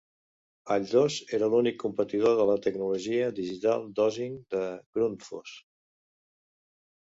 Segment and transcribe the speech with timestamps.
[0.75, 4.63] Alldos era l'únic competidor de la tecnologia "Digital Dosing" de
[4.99, 5.55] Grundfos.